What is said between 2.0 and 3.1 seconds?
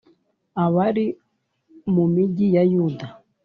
migi ya Yuda.